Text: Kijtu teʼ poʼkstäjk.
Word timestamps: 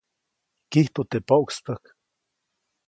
Kijtu 0.71 1.01
teʼ 1.09 1.23
poʼkstäjk. 1.27 1.83